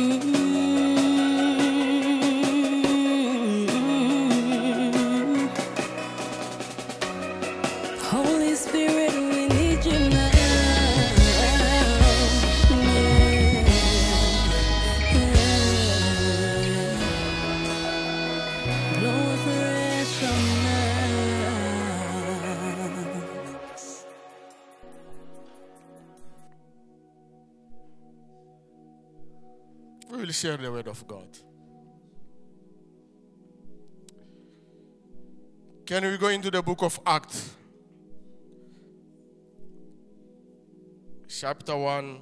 [0.00, 0.30] Holy
[30.40, 31.28] share the word of God.
[35.84, 37.50] Can we go into the book of Acts?
[41.28, 42.20] Chapter 1.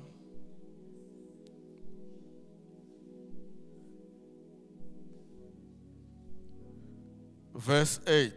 [7.54, 8.32] Verse 8.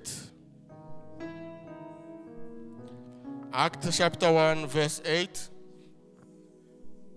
[3.52, 5.50] Acts chapter 1, verse 8.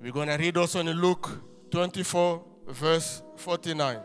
[0.01, 1.29] We're going to read also in Luke
[1.71, 4.01] 24, verse 49.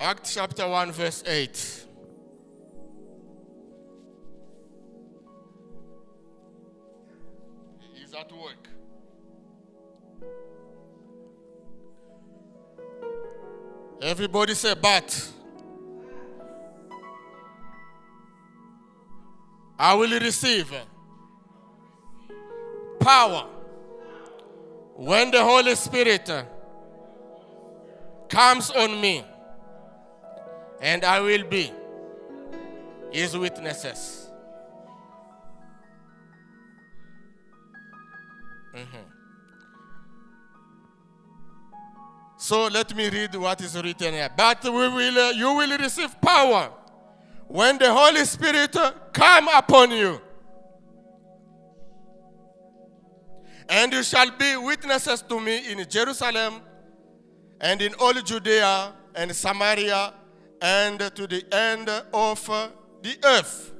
[0.00, 1.84] Acts chapter 1, verse 8.
[7.80, 8.68] He is at work.
[14.00, 15.32] Everybody say, but.
[19.78, 20.72] I will receive
[22.98, 23.46] power
[24.96, 26.28] when the Holy Spirit
[28.28, 29.24] comes on me,
[30.80, 31.72] and I will be
[33.12, 34.30] his witnesses.
[38.74, 39.04] Mhm.
[42.36, 44.30] So let me read what is written here.
[44.36, 46.70] But we will, uh, you will receive power
[47.48, 48.76] when the Holy Spirit
[49.12, 50.20] come upon you.
[53.70, 56.60] And you shall be witnesses to me in Jerusalem
[57.60, 60.14] and in all Judea and Samaria
[60.62, 62.46] and to the end of
[63.02, 63.72] the earth.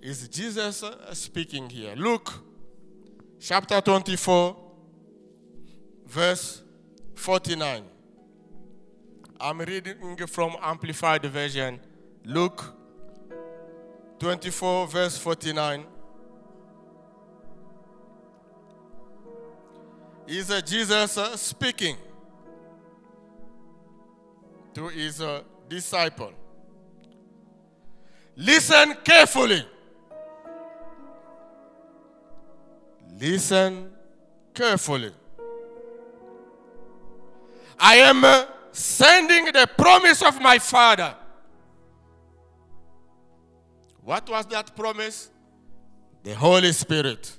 [0.00, 1.94] Is Jesus speaking here?
[1.96, 2.32] Luke
[3.40, 4.56] chapter 24,
[6.06, 6.62] verse
[7.14, 7.93] 49.
[9.40, 11.80] I'm reading from Amplified Version.
[12.24, 12.72] Luke
[14.20, 15.84] 24, verse 49.
[20.28, 21.96] Is Jesus uh, speaking
[24.72, 26.32] to his uh, disciple?
[28.36, 29.66] Listen carefully.
[33.18, 33.90] Listen
[34.54, 35.12] carefully.
[37.78, 41.14] I am uh, sending the promise of my Father.
[44.02, 45.30] What was that promise?
[46.24, 47.38] The Holy Spirit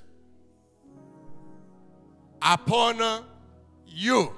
[2.40, 3.24] upon
[3.86, 4.32] you.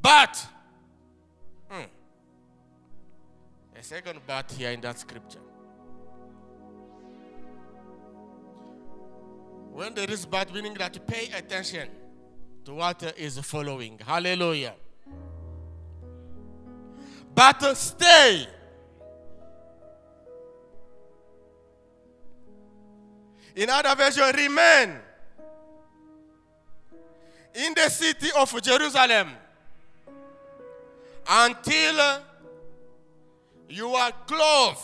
[0.00, 0.46] But,
[1.68, 1.82] hmm,
[3.78, 5.40] a second but here in that scripture.
[9.72, 11.88] When there is but, meaning that pay attention
[12.68, 13.98] to what is following.
[14.06, 14.74] Hallelujah.
[17.34, 18.46] But stay.
[23.56, 24.98] In other version, remain
[27.54, 29.30] in the city of Jerusalem
[31.26, 32.20] until
[33.70, 34.78] you are clothed.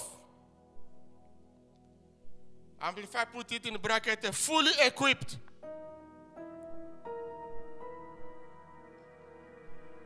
[2.81, 5.37] Amplify put it in bracket, fully equipped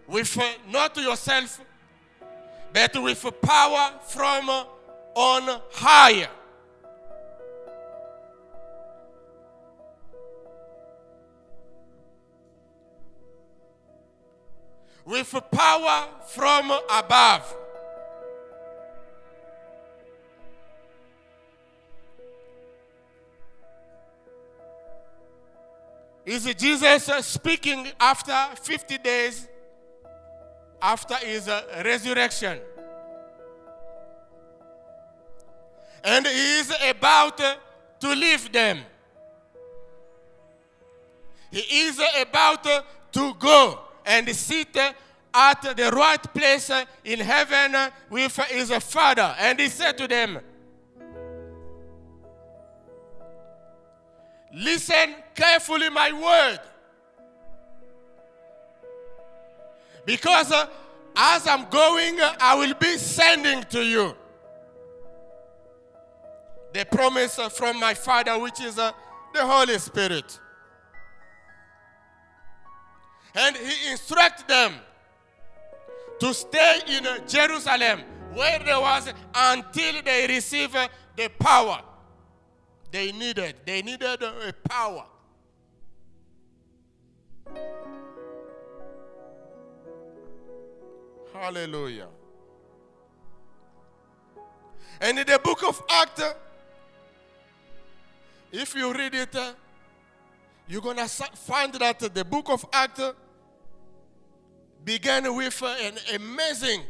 [0.08, 0.38] with
[0.70, 1.60] not to yourself,
[2.72, 4.48] but with power from
[5.14, 6.28] on higher.
[15.04, 17.54] With power from above.
[26.26, 29.48] Is Jesus speaking after 50 days
[30.80, 32.58] after his uh, resurrection?
[36.04, 37.56] And he is about uh,
[38.00, 38.80] to leave them.
[41.50, 42.82] He is about uh,
[43.12, 44.76] to go and sit
[45.34, 46.70] at the right place
[47.04, 49.34] in heaven with his father.
[49.38, 50.40] And he said to them,
[54.52, 56.60] Listen carefully my word.
[60.08, 60.66] Because uh,
[61.20, 64.14] As I'm going, I will be sending to you
[66.72, 68.92] the promise uh, from my Father, which is uh,
[69.34, 70.38] the Holy Spirit.
[73.34, 74.74] And he instructed them
[76.20, 78.02] to stay in uh, Jerusalem,
[78.32, 81.82] where they was until they receive uh, the power
[82.92, 83.56] they needed.
[83.66, 85.04] They needed uh, a power.
[91.32, 92.08] Hallelujah.
[95.00, 96.34] And in the book of Acts,
[98.50, 99.36] if you read it,
[100.66, 103.12] you're going to find that the book of Acts
[104.84, 106.82] began with an amazing,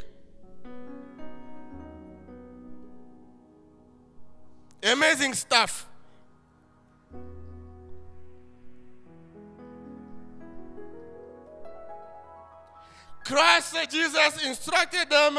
[4.82, 5.87] amazing stuff.
[13.28, 15.38] Christ Jesus instructed them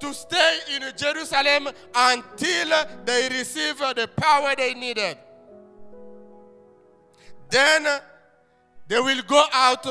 [0.00, 5.16] to stay in Jerusalem until they receive the power they needed.
[7.48, 7.86] Then
[8.88, 9.86] they will go out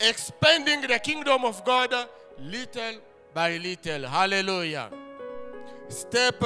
[0.00, 1.92] expanding the kingdom of God
[2.38, 2.94] little
[3.34, 4.06] by little.
[4.06, 4.90] Hallelujah.
[5.88, 6.44] Step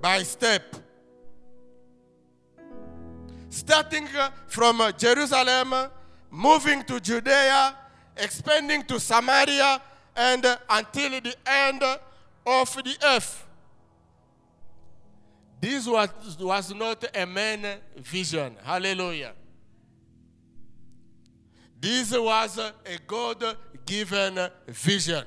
[0.00, 0.74] by step.
[3.48, 4.08] Starting
[4.48, 5.72] from Jerusalem,
[6.32, 7.76] moving to Judea,
[8.16, 9.80] expanding to Samaria,
[10.16, 11.82] and uh, until the end
[12.46, 13.46] of the earth.
[15.60, 18.56] This was, was not a man vision.
[18.62, 19.32] Hallelujah.
[21.80, 22.72] This was a
[23.06, 23.56] God
[23.86, 24.38] given
[24.68, 25.24] vision.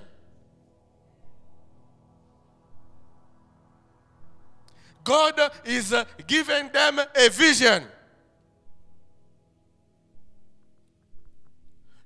[5.04, 7.83] God is uh, giving them a vision.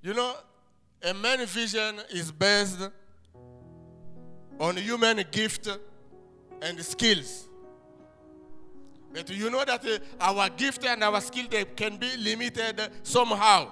[0.04, 0.36] You know,
[1.03, 2.89] a man vision is based
[4.59, 5.68] on human gift
[6.62, 7.48] and skills.
[9.13, 13.71] But you know that uh, our gift and our skill they can be limited somehow.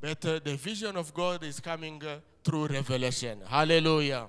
[0.00, 3.40] But uh, the vision of God is coming uh, through revelation.
[3.46, 4.28] Hallelujah.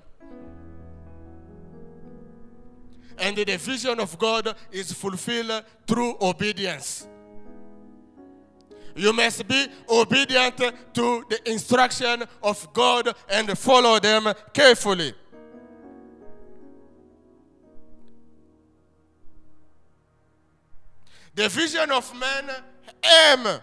[3.20, 7.06] And the vision of God is fulfilled through obedience.
[8.96, 15.14] You must be obedient to the instruction of God and follow them carefully.
[21.34, 22.50] The vision of man
[23.04, 23.60] aim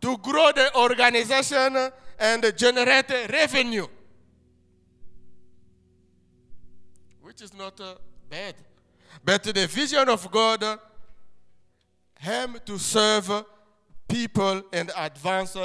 [0.00, 3.86] to grow the organization and generate revenue,
[7.38, 7.94] which is not uh,
[8.28, 8.56] bad.
[9.24, 10.64] But the vision of God
[12.26, 13.44] aim to serve
[14.08, 15.56] people and advance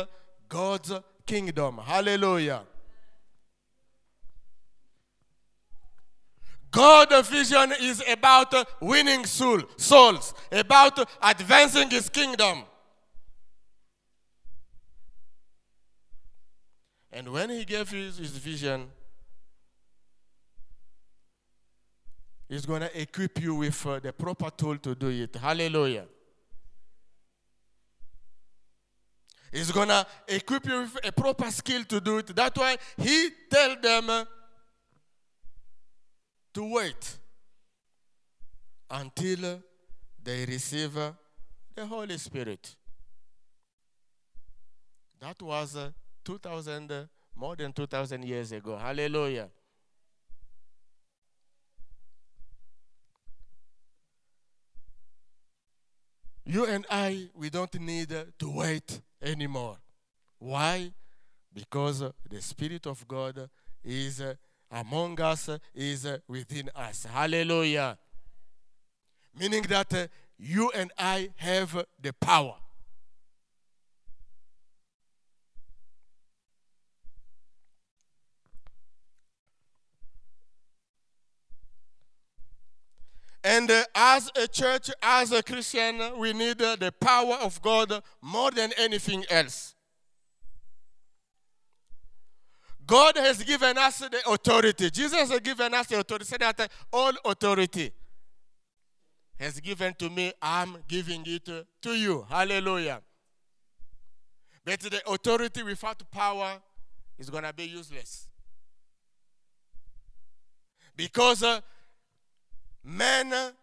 [0.47, 0.93] God's
[1.25, 1.79] kingdom.
[1.83, 2.61] Hallelujah.
[6.69, 12.65] God's vision is about winning soul, souls, about advancing his kingdom.
[17.11, 18.91] And when he gave his, his vision,
[22.53, 25.35] he's going to equip you with uh, the proper tool to do it.
[25.35, 26.05] Hallelujah.
[29.51, 32.27] He's going to equip you with a proper skill to do it.
[32.35, 34.27] That's why he tell them
[36.53, 37.17] to wait
[38.89, 39.61] until
[40.23, 42.75] they receive the Holy Spirit.
[45.19, 45.89] That was uh,
[46.23, 48.77] 2000, uh, more than 2000 years ago.
[48.77, 49.49] Hallelujah.
[56.45, 59.77] You and I, we don't need to wait anymore.
[60.39, 60.91] Why?
[61.53, 63.49] Because the Spirit of God
[63.83, 64.21] is
[64.69, 67.05] among us, is within us.
[67.05, 67.97] Hallelujah.
[69.37, 72.55] Meaning that you and I have the power.
[83.43, 88.01] And uh, as a church, as a Christian, we need uh, the power of God
[88.21, 89.75] more than anything else.
[92.85, 94.89] God has given us the authority.
[94.89, 96.25] Jesus has given us the authority.
[96.25, 97.91] Said that uh, all authority
[99.37, 100.31] has given to me.
[100.41, 101.49] I'm giving it
[101.81, 102.25] to you.
[102.29, 103.01] Hallelujah.
[104.65, 106.61] But the authority without power
[107.17, 108.29] is going to be useless.
[110.95, 111.59] Because uh,
[112.83, 113.53] man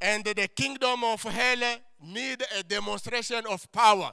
[0.00, 4.12] And the kingdom of hell need a demonstration of power.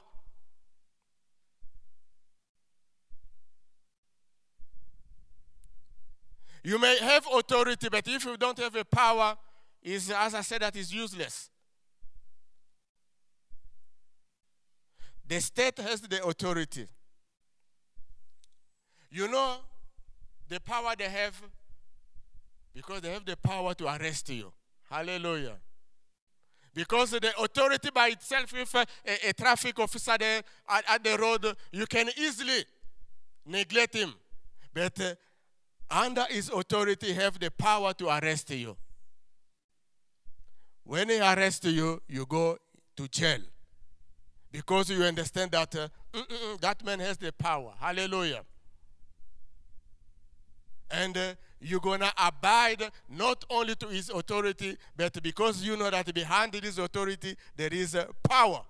[6.64, 9.36] You may have authority, but if you don't have a power,
[9.82, 11.50] is as I said, that is useless.
[15.28, 16.88] The state has the authority.
[19.10, 19.58] You know
[20.48, 21.42] the power they have
[22.74, 24.52] because they have the power to arrest you.
[24.90, 25.58] Hallelujah.
[26.74, 28.86] Because the authority by itself, if a,
[29.28, 32.64] a, traffic officer there at, at, the road, you can easily
[33.46, 34.14] neglect him.
[34.74, 35.16] But uh,
[35.90, 38.78] under his authority, have the power to arrest you.
[40.86, 42.58] When he arrests you, you go
[42.96, 43.40] to jail.
[44.50, 45.88] Because you understand that uh,
[46.62, 47.74] that man has the power.
[47.80, 48.44] Hallelujah.
[50.90, 55.90] And uh, you're going to abide not only to his authority, but because you know
[55.90, 57.96] that behind his authority there is
[58.28, 58.62] power.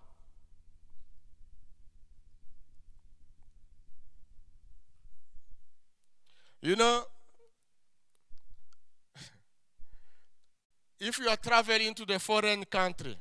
[6.62, 7.03] You know,
[11.00, 13.17] if you are traveling to the foreign country,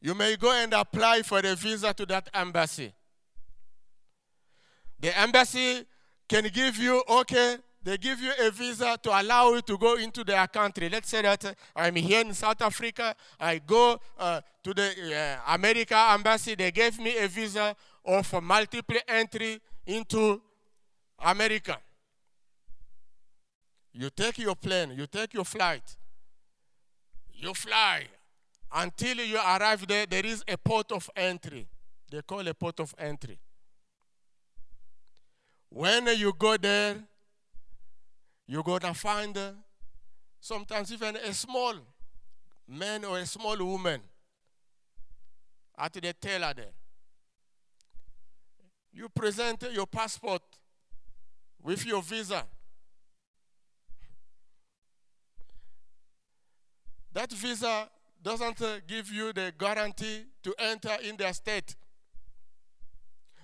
[0.00, 2.92] you may go and apply for a visa to that embassy.
[5.00, 5.84] The embassy
[6.28, 10.24] can give you, okay, they give you a visa to allow you to go into
[10.24, 10.88] their country.
[10.88, 15.96] Let's say that I'm here in South Africa, I go uh, to the uh, America
[16.10, 20.40] embassy, they gave me a visa of multiple entry into
[21.18, 21.78] America.
[23.92, 25.96] You take your plane, you take your flight,
[27.32, 28.06] you fly
[28.74, 30.06] until you arrive there.
[30.06, 31.66] There is a port of entry.
[32.10, 33.38] They call a port of entry.
[35.76, 36.96] When you go there,
[38.46, 39.50] you're going to find uh,
[40.40, 41.74] sometimes even a small
[42.66, 44.00] man or a small woman
[45.76, 46.72] at the teller there.
[48.90, 50.40] You present your passport
[51.62, 52.42] with your visa.
[57.12, 57.90] That visa
[58.22, 61.76] doesn't uh, give you the guarantee to enter in their state.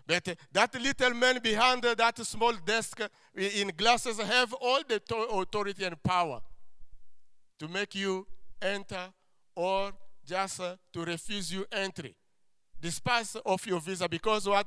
[0.06, 3.00] But uh, that little man behind uh, that small desk
[3.34, 6.40] in glasses have all the authority and power
[7.58, 8.26] to make you
[8.60, 9.08] enter
[9.54, 9.92] or
[10.26, 10.60] just
[10.92, 12.16] to refuse you entry
[12.80, 14.66] despite of your visa because what?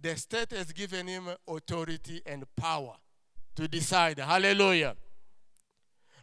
[0.00, 2.94] The state has given him authority and power
[3.56, 4.18] to decide.
[4.18, 4.94] Hallelujah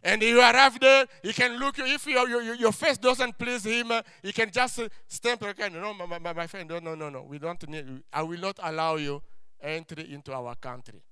[0.02, 3.92] and you arrive there, he can look, if your, your, your face doesn't please him,
[4.22, 5.72] he can just stamp again.
[5.72, 7.22] No, my, my, my friend, no, no, no, no.
[7.22, 9.22] We don't need, I will not allow you
[9.60, 11.02] entry into our country.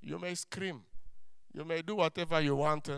[0.00, 0.82] You may scream.
[1.52, 2.88] You may do whatever you want.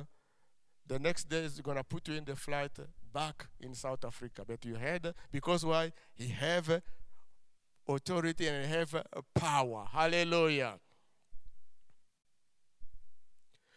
[0.87, 2.73] The next day is going to put you in the flight
[3.13, 4.43] back in South Africa.
[4.47, 5.93] But you had, because why?
[6.15, 6.83] He have
[7.89, 9.87] authority and he have power.
[9.91, 10.79] Hallelujah.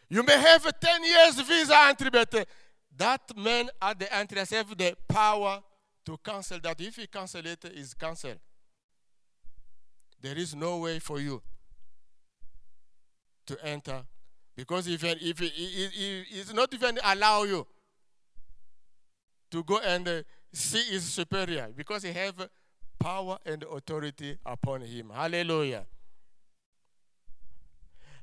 [0.09, 2.47] You may have a 10 years visa entry, but
[2.95, 5.61] that man at the entry has the power
[6.05, 6.79] to cancel that.
[6.79, 8.39] If he cancel it, it's cancelled.
[10.21, 11.41] There is no way for you
[13.45, 14.03] to enter
[14.55, 17.67] because if, if he, he's not even allow you
[19.51, 22.49] to go and uh, see his superior because he have
[22.99, 25.11] power and authority upon him.
[25.13, 25.85] Hallelujah.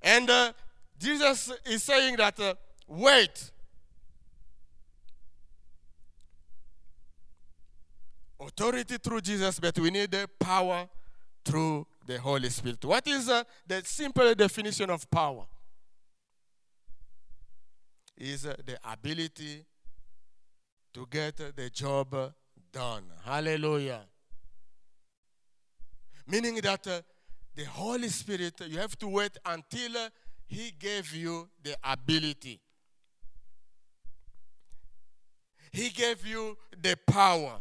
[0.03, 0.53] And uh,
[0.99, 2.55] Jesus is saying that, uh,
[2.87, 3.51] wait.
[8.41, 10.89] Authority through Jesus, but we need the power
[11.45, 12.85] through the Holy Spirit.
[12.85, 15.47] What is uh, the simple definition of power?
[18.17, 19.65] Is uh, the ability
[20.93, 22.33] to get the job
[22.73, 23.05] done.
[23.25, 24.03] Hallelujah.
[26.27, 27.01] Meaning that uh,
[27.55, 30.09] the Holy Spirit, you have to wait until uh,
[30.47, 32.61] he gave you the ability.
[35.73, 37.61] He gave you the power.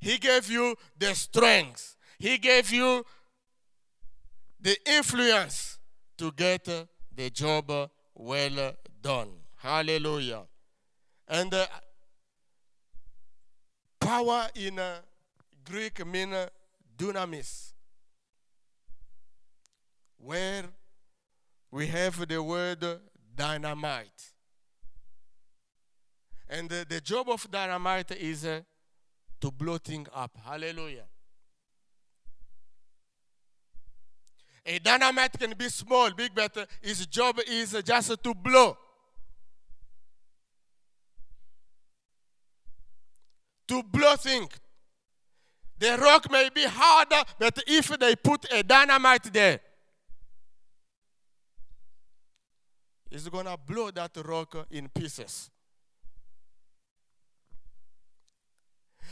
[0.00, 1.96] He gave you the strength.
[2.18, 3.04] He gave you
[4.60, 5.78] the influence
[6.18, 7.70] to get the job
[8.14, 9.28] well done.
[9.56, 10.42] Hallelujah.
[11.28, 11.66] And uh,
[14.00, 14.96] power in uh,
[15.64, 16.48] Greek means
[16.98, 17.72] dunamis,
[20.18, 20.64] where
[21.72, 22.84] we have the word
[23.34, 24.32] dynamite.
[26.48, 28.60] And the, the job of dynamite is uh,
[29.40, 30.36] to blow things up.
[30.44, 31.06] Hallelujah.
[34.66, 38.76] A dynamite can be small, big, but uh, his job is just to blow.
[43.68, 44.50] to blow things.
[45.78, 49.60] The rock may be harder, but if they put a dynamite there,
[53.12, 55.50] it's gonna blow that rock in pieces.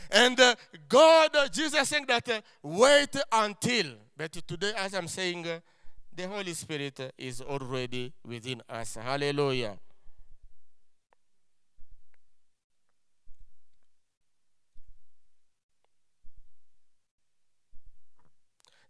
[0.09, 0.55] And uh,
[0.89, 3.93] God, uh, Jesus saying that uh, wait until.
[4.17, 5.59] But today, as I'm saying, uh,
[6.13, 8.95] the Holy Spirit uh, is already within us.
[8.95, 9.77] Hallelujah.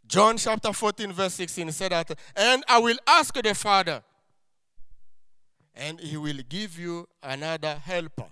[0.07, 4.03] John chapter 14, verse 16 said that, and I will ask the Father,
[5.75, 8.27] and he will give you another helper,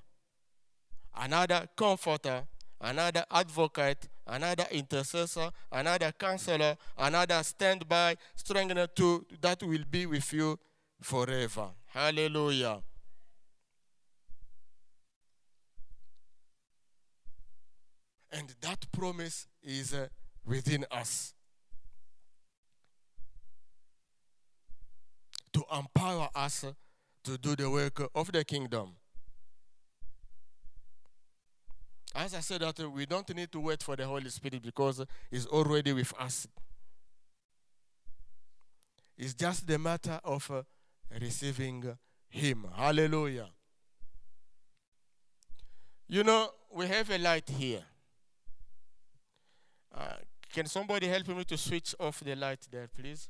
[1.16, 2.44] another comforter,
[2.82, 10.58] another advocate, another intercessor, another counselor, another standby, strengthener to that will be with you
[11.02, 11.70] forever.
[11.88, 12.82] Hallelujah.
[18.32, 20.08] And that promise is uh,
[20.46, 21.34] within us.
[25.54, 26.64] To empower us
[27.30, 28.96] to do the work of the kingdom.
[32.16, 35.46] As I said, that we don't need to wait for the Holy Spirit because He's
[35.46, 36.48] already with us.
[39.16, 40.64] It's just the matter of uh,
[41.22, 41.96] receiving
[42.30, 42.66] Him.
[42.76, 43.50] Hallelujah.
[46.08, 47.84] You know, we have a light here.
[49.94, 50.16] Uh,
[50.52, 53.30] can somebody help me to switch off the light there, please?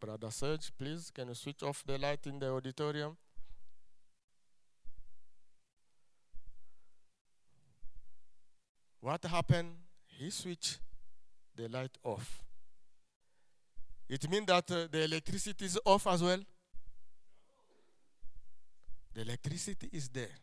[0.00, 3.14] Brother Serge, please, can you switch off the light in the auditorium?
[9.00, 9.76] What happened?
[10.06, 10.78] He switched
[11.54, 12.42] the light off.
[14.08, 16.40] It means that uh, the electricity is off as well.
[19.12, 20.36] The electricity is there.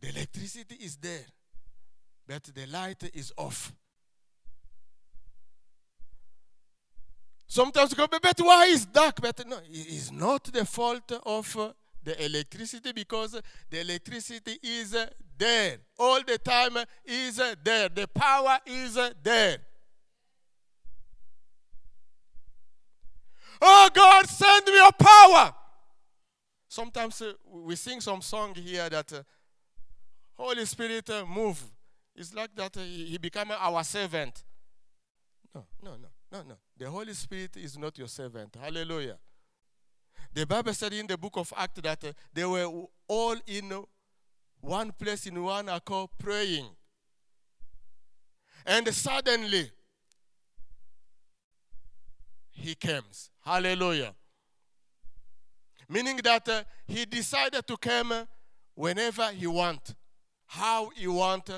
[0.00, 1.24] The electricity is there,
[2.26, 3.72] but the light is off.
[7.50, 9.22] Sometimes go, but why is dark?
[9.22, 11.72] But no, it's not the fault of uh,
[12.04, 15.06] the electricity because the electricity is uh,
[15.38, 15.78] there.
[15.98, 17.88] All the time is uh, there.
[17.88, 19.56] The power is there.
[23.60, 25.52] Oh god send me your power.
[26.68, 29.24] Sometimes we sing some song here that
[30.36, 31.60] holy spirit move.
[32.14, 34.44] It's like that he, he become our servant.
[35.54, 39.18] No no no no no the holy spirit is not your servant hallelujah
[40.32, 42.68] the Bible said in the book of Acts that uh, they were
[43.06, 43.72] all in
[44.60, 46.66] one place in one accord praying.
[48.66, 49.70] And suddenly,
[52.50, 53.30] he comes.
[53.44, 54.14] Hallelujah.
[55.88, 58.12] Meaning that uh, he decided to come
[58.74, 59.94] whenever he want,
[60.46, 61.50] how he want,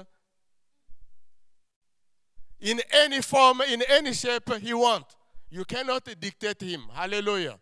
[2.60, 5.06] in any form, in any shape he want.
[5.50, 6.82] You cannot dictate him.
[6.92, 7.58] Hallelujah.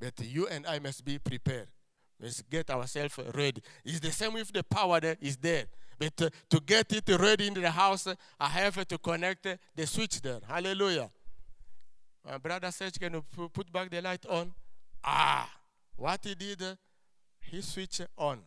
[0.00, 1.68] But you and I must be prepared.
[2.20, 3.62] Must get ourselves ready.
[3.84, 5.66] It's the same with the power that is there.
[5.98, 8.06] But uh, to get it ready in the house,
[8.38, 10.40] I have to connect the switch there.
[10.46, 11.10] Hallelujah.
[12.24, 14.52] My brother said, Can you put back the light on?
[15.02, 15.50] Ah,
[15.96, 16.62] what he did,
[17.40, 18.40] he switched on.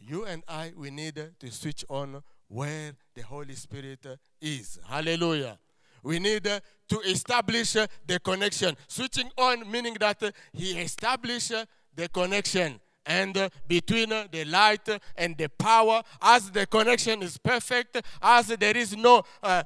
[0.00, 4.06] You and I, we need to switch on where the Holy Spirit
[4.40, 4.78] is.
[4.88, 5.58] Hallelujah.
[6.02, 8.74] We need uh, to establish uh, the connection.
[8.88, 11.52] Switching on meaning that uh, he established
[11.94, 18.46] the connection and between the light and the power as the connection is perfect as
[18.48, 19.62] there is no uh,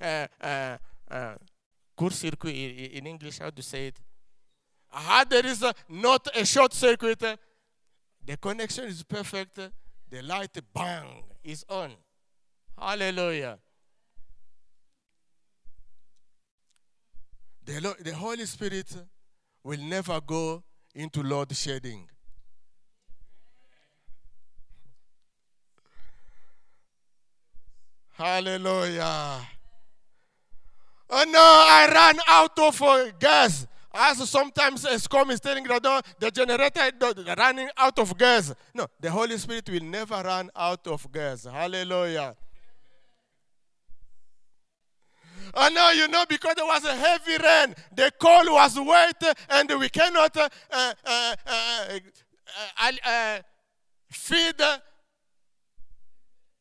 [0.00, 0.26] uh,
[1.10, 1.34] uh,
[1.96, 4.00] court circuit in english how to say it
[4.90, 7.22] how there is not a short circuit
[8.28, 11.90] the connection is perfect the light bang is on
[12.78, 13.58] hallelujah
[17.68, 18.96] The, the Holy Spirit
[19.62, 20.62] will never go
[20.94, 22.08] into load shedding.
[28.12, 29.46] Hallelujah.
[31.10, 33.66] Oh no, I ran out of gas.
[34.00, 36.88] As sometimes Eskom is telling that no, the generator
[37.36, 38.54] running out of gas.
[38.72, 41.44] No, the Holy Spirit will never run out of gas.
[41.44, 42.36] Hallelujah.
[45.52, 49.80] Oh no, you know, because there was a heavy rain, the coal was wet, and
[49.80, 51.34] we cannot uh, uh, uh,
[52.80, 53.38] uh, uh
[54.10, 54.62] feed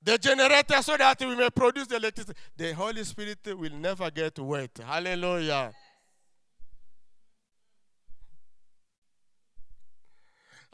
[0.02, 2.40] the generator so that we may produce the electricity.
[2.56, 4.80] The Holy Spirit will never get wet.
[4.84, 5.72] Hallelujah.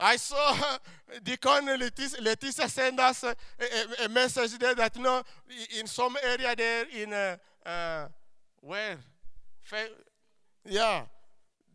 [0.03, 0.53] I saw
[1.23, 5.23] Deacon Leticia, Leticia send us a, a, a message there that you know,
[5.79, 8.07] in some area there in uh, uh,
[8.59, 8.97] where,
[10.65, 11.03] yeah,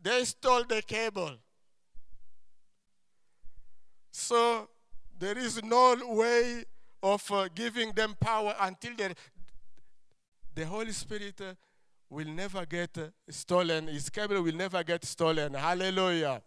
[0.03, 1.31] they stole the cable.
[4.11, 4.69] So
[5.17, 6.65] there is no way
[7.01, 9.15] of uh, giving them power until they,
[10.53, 11.55] the Holy Spirit uh,
[12.11, 13.87] will never get uh, stolen.
[13.87, 15.55] His cable will never get stolen.
[15.55, 16.43] Hallelujah.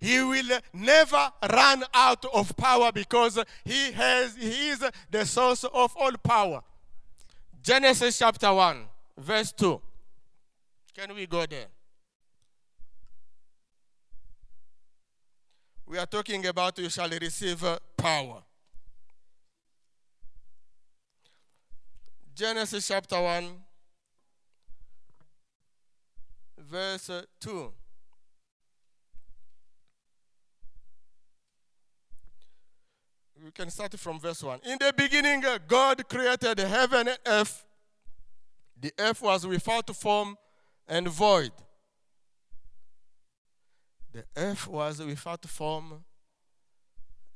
[0.00, 5.96] He will never run out of power because he has he is the source of
[5.96, 6.62] all power.
[7.62, 8.84] Genesis chapter 1
[9.18, 9.80] verse 2
[10.94, 11.66] can we go there?
[15.86, 17.64] We are talking about you shall receive
[17.96, 18.42] power.
[22.34, 23.44] Genesis chapter 1
[26.58, 27.72] verse uh, 2
[33.44, 34.60] we can start from verse 1.
[34.64, 37.64] In the beginning, God created the heaven and earth.
[38.80, 40.36] The earth was without form
[40.86, 41.52] and void.
[44.12, 46.04] The earth was without form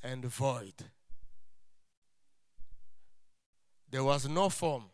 [0.03, 0.75] and void.
[3.91, 4.85] There was no form.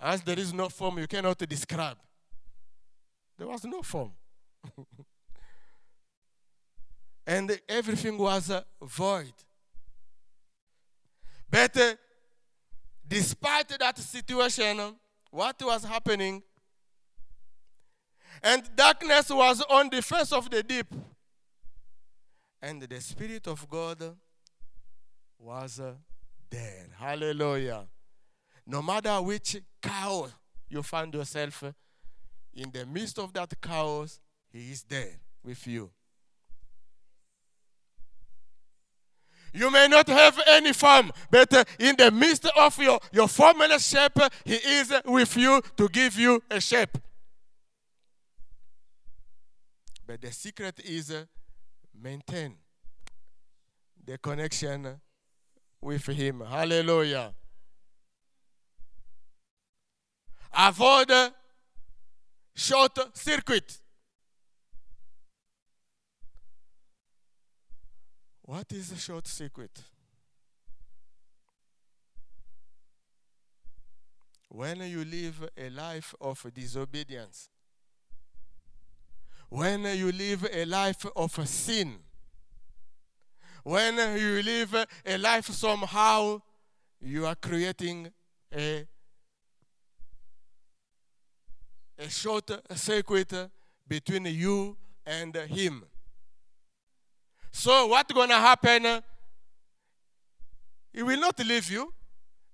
[0.00, 1.98] As there is no form, you cannot describe.
[3.38, 4.12] There was no form.
[7.26, 8.50] and everything was
[8.82, 9.32] void.
[11.50, 11.94] But uh,
[13.06, 14.96] despite that situation,
[15.30, 16.42] what was happening?
[18.42, 20.86] And darkness was on the face of the deep.
[22.60, 24.16] And the Spirit of God
[25.38, 25.92] was uh,
[26.48, 26.86] there.
[26.98, 27.86] Hallelujah.
[28.66, 30.32] No matter which chaos
[30.68, 31.64] you find yourself
[32.54, 35.90] in the midst of that chaos, He is there with you.
[39.52, 43.86] You may not have any farm, but uh, in the midst of your, your formless
[43.86, 46.96] shape, He is with you to give you a shape.
[50.06, 51.24] But the secret is uh,
[52.02, 52.54] maintain
[54.04, 55.00] the connection
[55.80, 56.42] with Him.
[56.48, 57.34] Hallelujah.
[60.54, 61.30] Avoid uh,
[62.54, 63.81] short circuit.
[68.52, 69.80] What is the short circuit?
[74.50, 77.48] When you live a life of disobedience,
[79.48, 81.94] when you live a life of sin,
[83.64, 86.42] when you live a life somehow,
[87.00, 88.12] you are creating
[88.54, 88.86] a,
[91.98, 93.32] a short circuit
[93.88, 95.86] between you and Him.
[97.52, 99.02] So what's going to happen?
[100.92, 101.92] He will not leave you,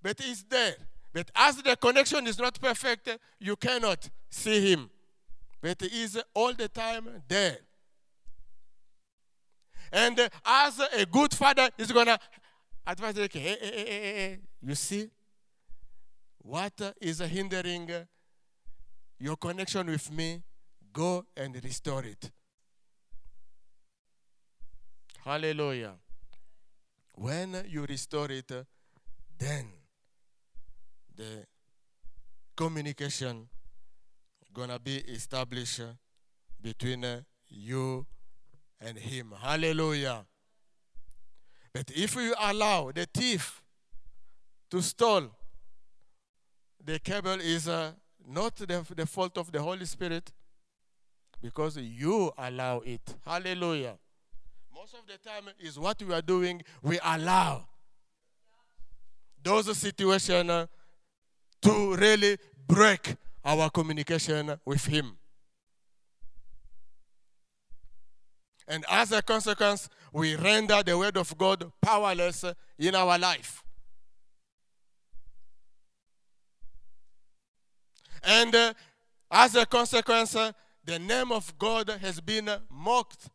[0.03, 0.75] but he's there.
[1.13, 4.91] But as the connection is not perfect, you cannot see him.
[5.61, 7.59] But he is all the time there.
[9.91, 12.19] And as a good father is going to
[12.87, 15.09] advise, like, hey, hey, hey, hey, you see,
[16.39, 17.91] what is hindering
[19.19, 20.43] your connection with me?
[20.93, 22.31] Go and restore it.
[25.29, 25.93] Hallelujah.
[27.13, 28.51] When you restore it,
[29.39, 29.67] then
[31.15, 31.45] the
[32.57, 33.47] communication
[34.55, 35.83] gonna be established
[36.63, 37.05] between
[37.47, 38.07] you
[38.81, 39.35] and him.
[39.39, 40.25] Hallelujah.
[41.75, 43.63] But if you allow the thief
[44.71, 45.31] to steal,
[46.83, 47.93] the cable is uh,
[48.27, 50.33] not the, the fault of the Holy Spirit
[51.43, 53.15] because you allow it.
[53.27, 53.99] Hallelujah.
[54.79, 57.67] Most of the time is what we are doing, we allow
[59.43, 60.69] those situations
[61.63, 65.17] to really break our communication with Him.
[68.69, 72.45] And as a consequence, we render the Word of God powerless
[72.79, 73.65] in our life.
[78.23, 78.75] And uh,
[79.29, 80.53] as a consequence, uh,
[80.85, 83.29] the name of God has been mocked.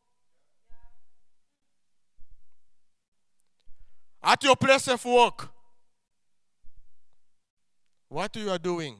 [4.24, 5.50] At your place of work,
[8.08, 8.96] what you are doing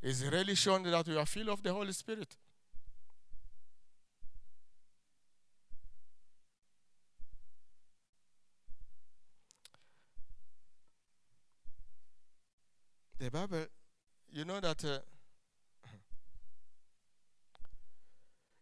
[0.00, 2.36] is really showing that you are filled of the Holy Spirit.
[13.18, 13.66] The Bible,
[14.30, 14.98] you know that uh,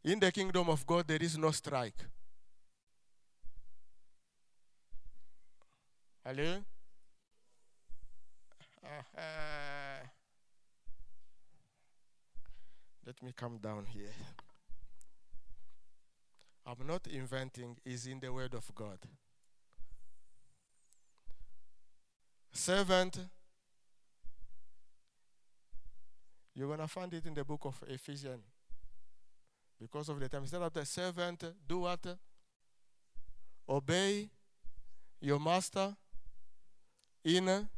[0.03, 1.99] in the kingdom of God there is no strike.
[6.29, 6.57] Hello?
[8.85, 10.07] Uh-huh.
[13.07, 14.11] Let me come down here.
[16.67, 18.99] I'm not inventing, is in the word of God.
[22.51, 23.21] Servant,
[26.57, 28.43] you're going to find it in the book of Ephesians.
[29.79, 30.43] Because of the time.
[30.43, 32.05] Instead of the servant, do what?
[33.69, 34.29] Obey
[35.21, 35.95] your master
[37.27, 37.69] in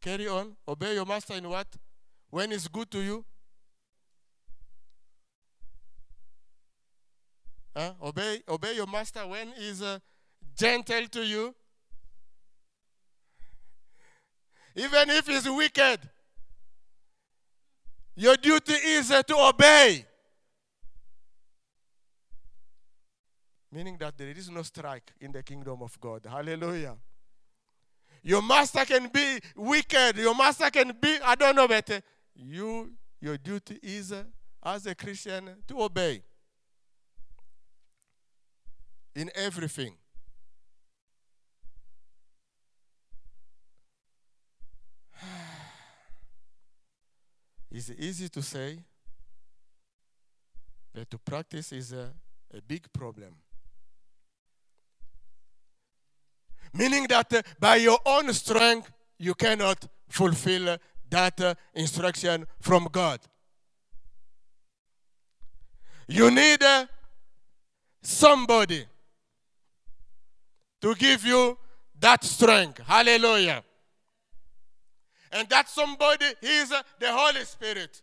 [0.00, 0.56] carry on.
[0.66, 1.68] Obey your master in what?
[2.30, 3.24] When it's good to you.
[8.02, 10.00] Obey, obey your master when he's uh,
[10.56, 11.54] gentle to you.
[14.74, 15.98] Even if he's wicked,
[18.16, 20.04] your duty is uh, to obey.
[23.70, 26.26] Meaning that there is no strike in the kingdom of God.
[26.28, 26.96] Hallelujah.
[28.22, 30.16] Your master can be wicked.
[30.16, 32.00] Your master can be, I don't know, but uh,
[32.34, 34.24] you, your duty is, uh,
[34.62, 36.22] as a Christian, to obey
[39.14, 39.94] in everything.
[47.70, 48.78] it's easy to say,
[50.94, 52.12] but to practice is a,
[52.52, 53.34] a big problem.
[56.72, 60.76] Meaning that uh, by your own strength, you cannot fulfill
[61.10, 63.20] that uh, instruction from God.
[66.06, 66.86] You need uh,
[68.02, 68.84] somebody
[70.80, 71.58] to give you
[72.00, 72.80] that strength.
[72.86, 73.62] Hallelujah.
[75.30, 78.00] And that somebody is the Holy Spirit.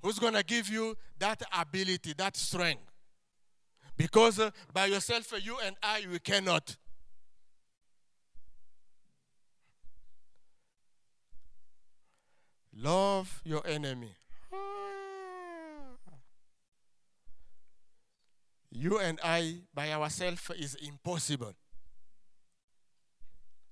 [0.00, 2.82] Who's going to give you that ability, that strength?
[3.96, 6.76] Because uh, by yourself, uh, you and I, we cannot.
[12.78, 14.14] Love your enemy.
[18.70, 21.54] You and I, by ourselves, is impossible.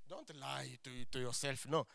[0.08, 1.66] Don't lie to, to yourself.
[1.68, 1.86] No.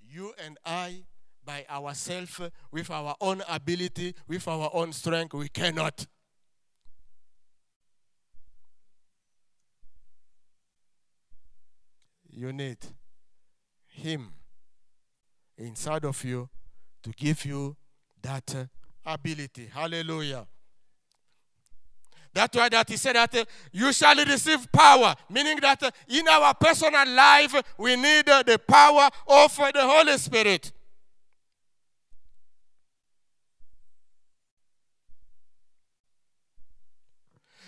[0.00, 1.02] You and I,
[1.44, 2.40] by ourselves,
[2.72, 6.06] with our own ability, with our own strength, we cannot.
[12.40, 12.78] You need
[13.88, 14.32] Him
[15.58, 16.48] inside of you
[17.02, 17.76] to give you
[18.22, 18.64] that uh,
[19.04, 19.68] ability.
[19.70, 20.46] Hallelujah.
[22.32, 26.26] That's why that he said that uh, you shall receive power, meaning that uh, in
[26.28, 30.72] our personal life we need the power of the Holy Spirit.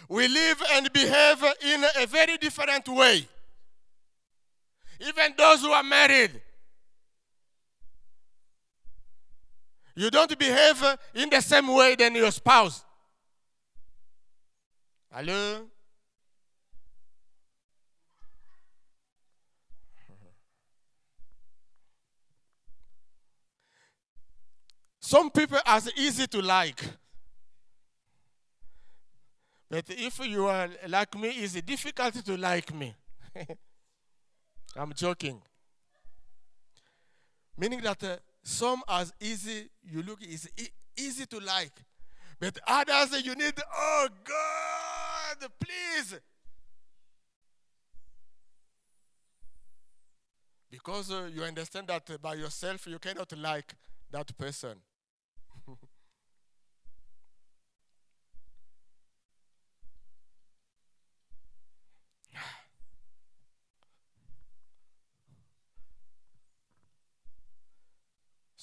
[0.09, 3.29] We live and behave in a very different way.
[5.05, 6.41] Even those who are married,
[9.97, 10.83] you don't behave
[11.15, 12.85] in the same way than your spouse.
[15.11, 15.67] Hello?
[25.01, 26.81] Some people are easy to like.
[29.69, 32.95] But if you are like me, it's difficult to like me.
[34.77, 35.41] I'm joking.
[37.57, 41.73] Meaning that uh, some as easy, you look is e- easy to like.
[42.41, 46.19] But others you need, oh God, please.
[50.71, 53.75] Because uh, you understand that uh, by yourself you cannot like
[54.11, 54.79] that person.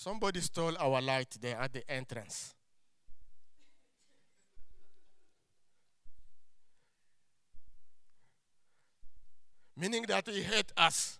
[0.01, 2.55] Somebody stole our light there at the entrance.
[9.75, 11.19] Meaning that he hate us.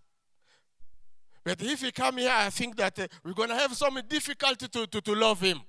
[1.44, 4.70] But if he come here, I think that uh, we're going to have some difficulty
[4.70, 5.60] to, to, to love him.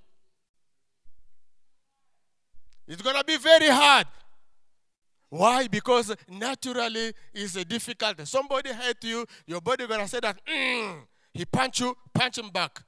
[2.87, 4.07] It's going to be very hard.
[5.31, 5.66] Why?
[5.66, 8.25] Because naturally it's a difficult.
[8.29, 11.01] Somebody hate you, your body going to say that, mm,
[11.35, 12.85] he punch you, punch him back.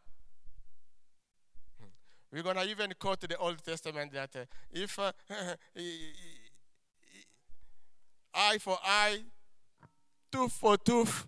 [2.33, 5.13] We're going to even quote the Old Testament that uh, if uh,
[8.35, 9.19] eye for eye,
[10.31, 11.27] tooth for tooth,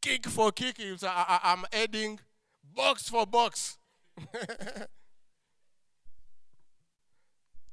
[0.00, 0.80] kick for kick.
[0.80, 2.18] I, I, I'm adding
[2.74, 3.76] box for box.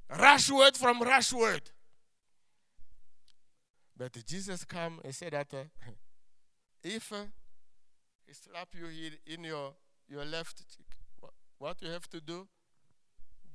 [0.10, 1.72] rush word from rush word.
[3.98, 5.64] But Jesus come and said that uh,
[6.84, 7.24] if uh,
[8.28, 9.76] he slap you here in your,
[10.10, 10.88] your left cheek,
[11.58, 12.50] what you have to do?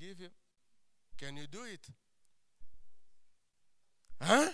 [0.01, 0.31] Give him.
[1.19, 1.87] Can you do it?
[4.19, 4.49] Huh?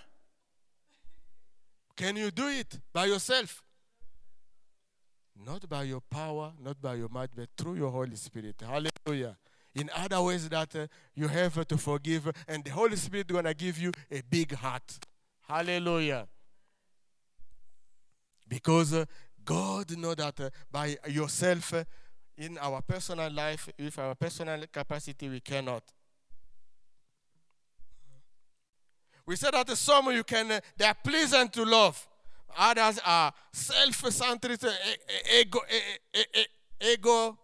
[1.97, 3.63] Can you do it by yourself?
[5.45, 8.57] Not by your power, not by your might, but through your Holy Spirit.
[8.61, 9.37] Hallelujah.
[9.73, 13.79] In other ways that uh, you have to forgive, and the Holy Spirit gonna give
[13.79, 14.99] you a big heart.
[15.47, 16.27] Hallelujah.
[18.49, 19.05] Because uh,
[19.45, 21.85] God know that uh, by yourself, uh,
[22.39, 25.83] in our personal life, with our personal capacity, we cannot.
[29.25, 32.07] We said that some you can, uh, they are pleasant to love.
[32.57, 34.71] Others are self-centered, uh,
[35.35, 35.61] ego,
[36.81, 37.39] ego,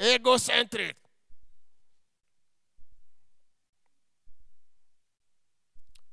[0.00, 0.94] ego-centered.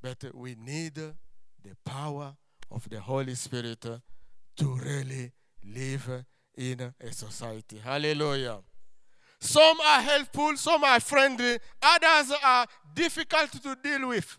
[0.02, 1.16] But we need the
[1.84, 2.36] power
[2.70, 5.32] of the Holy Spirit to really
[5.64, 6.26] live
[6.58, 7.78] in a society.
[7.84, 8.60] Hallelujah.
[9.40, 14.38] Some are helpful, some are friendly, others are difficult to deal with.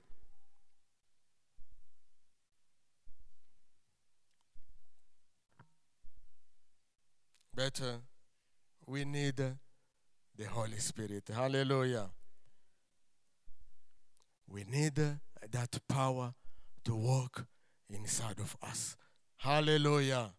[7.54, 7.98] But uh,
[8.86, 9.50] we need uh,
[10.36, 11.30] the Holy Spirit.
[11.32, 12.10] Hallelujah.
[14.48, 15.12] We need uh,
[15.50, 16.34] that power
[16.84, 17.46] to work
[17.88, 18.96] inside of us.
[19.38, 20.32] Hallelujah.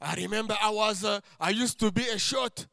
[0.00, 2.66] I remember I was, uh, I used to be a short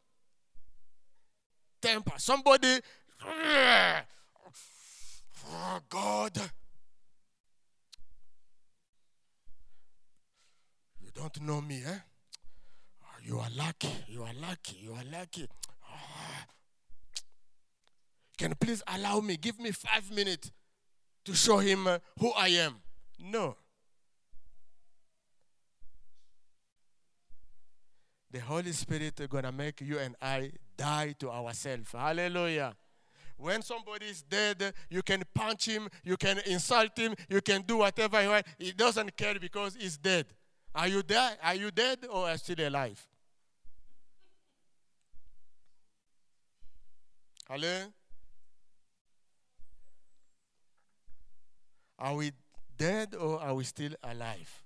[1.81, 2.13] temper.
[2.17, 2.79] Somebody,
[3.25, 3.99] oh
[5.89, 6.37] God,
[11.01, 11.97] you don't know me, eh?
[13.23, 15.47] You are lucky, you are lucky, you are lucky.
[18.37, 20.51] Can you please allow me, give me five minutes
[21.23, 22.75] to show him uh, who I am?
[23.19, 23.55] No.
[28.35, 31.93] The Holy Spirit is going to make you and I die to ourselves.
[31.93, 32.75] Hallelujah.
[33.37, 37.77] When somebody is dead, you can punch him, you can insult him, you can do
[37.77, 38.45] whatever you want.
[38.59, 40.25] He doesn't care because he's dead.
[40.73, 41.37] Are you dead?
[41.41, 43.01] Are you dead or are still alive?
[47.49, 47.83] Hello?
[51.97, 52.33] Are we
[52.77, 54.64] dead or are we still alive?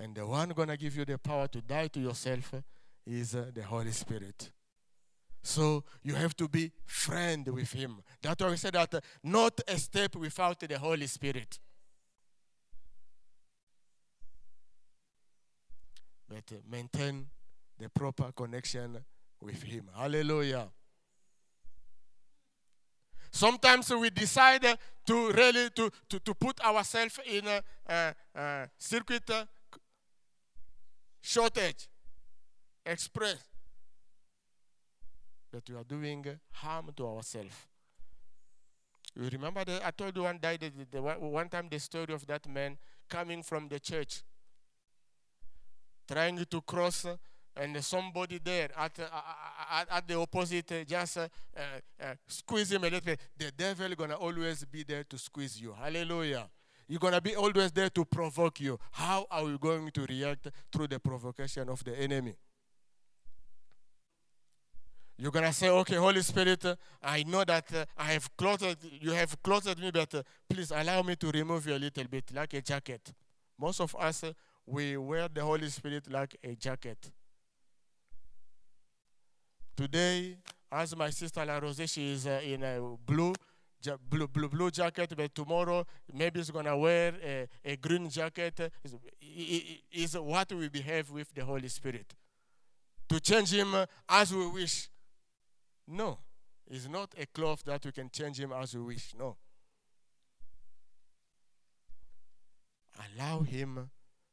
[0.00, 2.54] And the one going to give you the power to die to yourself
[3.04, 4.50] is uh, the Holy Spirit.
[5.42, 8.02] So you have to be friend with him.
[8.22, 11.58] That's why we said that uh, not a step without the Holy Spirit.
[16.28, 17.26] But uh, maintain
[17.78, 18.98] the proper connection
[19.40, 19.88] with him.
[19.96, 20.68] Hallelujah.
[23.30, 29.30] Sometimes we decide to really to, to, to put ourselves in a, a, a circuit
[31.20, 31.88] shortage,
[32.84, 33.48] express.
[35.52, 37.54] that we are doing harm to ourselves.
[39.16, 42.26] You remember that I told you one day the, the, one time the story of
[42.26, 42.76] that man
[43.08, 44.22] coming from the church,
[46.06, 47.06] trying to cross,
[47.56, 49.04] and somebody there at, uh,
[49.72, 51.28] at, at, the opposite uh, just uh,
[52.00, 53.18] uh, squeeze him a little bit.
[53.36, 55.72] The devil gonna always be there to squeeze you.
[55.72, 56.48] Hallelujah.
[56.88, 58.78] You're going to be always there to provoke you.
[58.92, 62.34] How are you going to react through the provocation of the enemy?
[65.18, 68.78] You're going to say, okay, Holy Spirit, uh, I know that uh, I have clothed,
[69.00, 72.32] you have clothed me, but uh, please allow me to remove you a little bit,
[72.32, 73.12] like a jacket.
[73.58, 74.24] Most of us,
[74.64, 77.10] we wear the Holy Spirit like a jacket.
[79.76, 80.38] Today,
[80.70, 83.34] as my sister La Rose, she is in blue,
[84.08, 88.72] blue, blue, blue jacket, but tomorrow maybe he's gonna wear a, a green jacket.
[88.84, 88.94] Is,
[89.92, 92.14] is what we behave with the Holy Spirit.
[93.08, 93.74] To change him
[94.08, 94.88] as we wish.
[95.86, 96.18] No,
[96.66, 99.14] it's not a cloth that we can change him as we wish.
[99.18, 99.36] No.
[103.16, 103.90] Allow him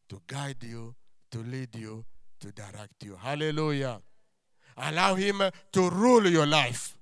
[0.10, 0.96] to guide you,
[1.32, 2.04] to lead you,
[2.40, 3.16] to direct you.
[3.16, 4.02] Hallelujah.
[4.78, 5.42] Allow him
[5.72, 6.98] to rule your life.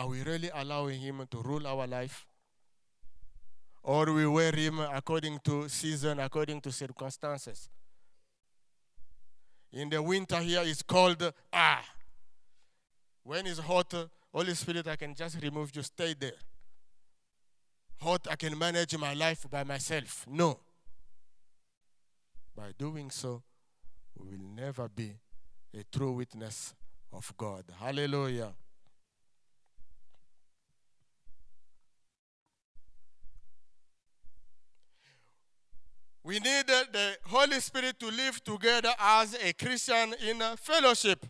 [0.00, 2.26] Are we really allowing him to rule our life?
[3.82, 7.68] Or we wear him according to season, according to circumstances?
[9.70, 11.84] In the winter here, it's called ah.
[13.24, 13.92] When it's hot,
[14.32, 16.40] Holy Spirit, I can just remove you, stay there.
[18.00, 20.24] Hot, I can manage my life by myself.
[20.26, 20.60] No.
[22.56, 23.42] By doing so,
[24.16, 25.12] we will never be
[25.78, 26.74] a true witness
[27.12, 27.64] of God.
[27.78, 28.54] Hallelujah.
[36.22, 41.24] We need the Holy Spirit to live together as a Christian in a fellowship.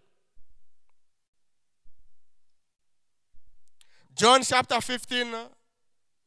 [4.14, 5.44] John chapter 15, uh,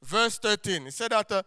[0.01, 0.85] verse 13.
[0.85, 1.43] He said that uh,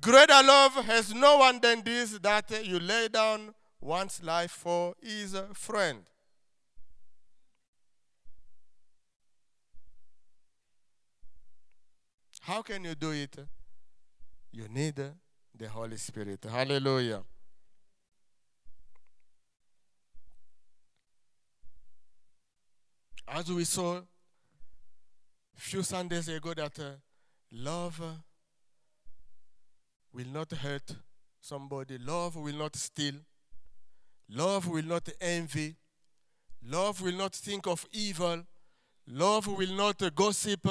[0.00, 5.36] greater love has no one than this that you lay down one's life for his
[5.54, 6.02] friend.
[12.42, 13.34] How can you do it?
[14.52, 15.00] You need
[15.56, 16.44] the Holy Spirit.
[16.50, 17.22] Hallelujah.
[23.26, 24.02] As we saw a
[25.56, 26.90] few Sundays ago, that uh,
[27.52, 28.14] love uh,
[30.12, 30.94] will not hurt
[31.40, 33.14] somebody, love will not steal,
[34.28, 35.74] love will not envy,
[36.66, 38.42] love will not think of evil,
[39.06, 40.68] love will not uh, gossip,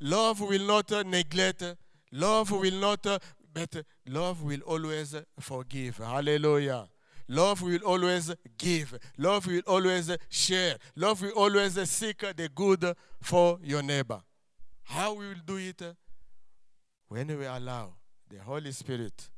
[0.00, 1.62] love will not uh, neglect,
[2.10, 3.18] love will not uh,
[3.52, 5.98] but love will always forgive.
[5.98, 6.88] Hallelujah.
[7.28, 8.98] Love will always give.
[9.16, 10.76] Love will always share.
[10.96, 14.20] Love will always seek the good for your neighbor.
[14.84, 15.82] How we will do it?
[17.08, 17.94] When we allow
[18.28, 19.28] the Holy Spirit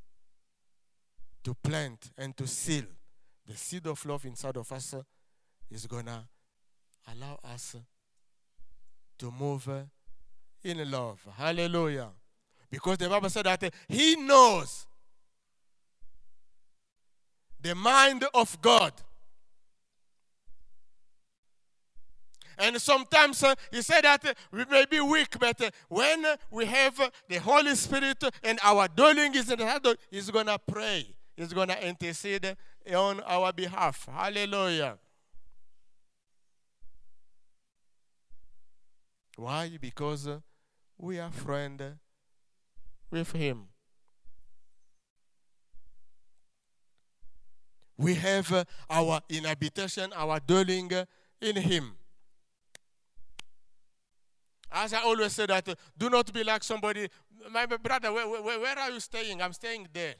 [1.42, 2.84] to plant and to seal
[3.46, 4.94] the seed of love inside of us
[5.70, 6.26] is gonna
[7.12, 7.76] allow us
[9.18, 9.68] to move
[10.62, 11.20] in love.
[11.36, 12.08] Hallelujah.
[12.74, 14.84] Because the Bible said that he knows
[17.60, 18.92] the mind of God.
[22.58, 26.66] And sometimes uh, he said that uh, we may be weak, but uh, when we
[26.66, 31.06] have the Holy Spirit and our dwelling is in the heart, he's going to pray.
[31.36, 32.56] He's going to intercede
[32.92, 34.08] on our behalf.
[34.12, 34.98] Hallelujah.
[39.36, 39.78] Why?
[39.80, 40.28] Because
[40.98, 41.98] we are friends
[43.14, 43.68] with Him.
[47.96, 51.04] We have uh, our inhabitation, our dwelling uh,
[51.40, 51.92] in Him.
[54.70, 57.08] As I always say that, uh, do not be like somebody,
[57.52, 59.40] my brother, where, where, where are you staying?
[59.40, 60.16] I'm staying there.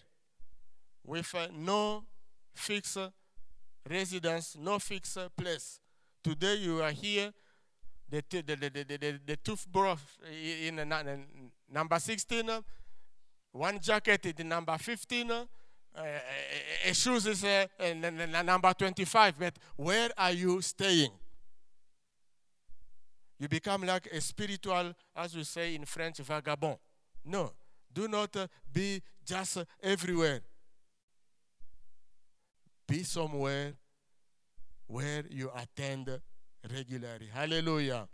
[1.04, 2.04] With no
[2.54, 2.96] fixed
[3.90, 5.80] residence, no fixed place.
[6.22, 7.32] Today you are here,
[8.08, 9.98] the, the, the, the, the, the toothbrush
[10.64, 10.76] in
[11.70, 12.48] number 16,
[13.54, 15.30] one jacket is number 15.
[15.30, 15.44] Uh,
[16.88, 17.66] a shoes is uh,
[18.44, 19.38] number 25.
[19.38, 21.12] But where are you staying?
[23.38, 26.78] You become like a spiritual, as we say in French, vagabond.
[27.24, 27.52] No,
[27.92, 30.40] do not uh, be just uh, everywhere.
[32.88, 33.74] Be somewhere
[34.88, 36.20] where you attend
[36.72, 37.28] regularly.
[37.32, 38.08] Hallelujah.